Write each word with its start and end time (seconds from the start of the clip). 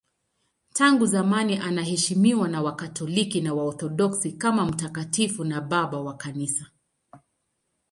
Tangu 0.73 1.05
zamani 1.05 1.57
anaheshimiwa 1.57 2.47
na 2.47 2.61
Wakatoliki 2.61 3.41
na 3.41 3.53
Waorthodoksi 3.53 4.31
kama 4.31 4.65
mtakatifu 4.65 5.43
na 5.43 5.61
babu 5.61 6.05
wa 6.05 6.13
Kanisa. 6.17 6.65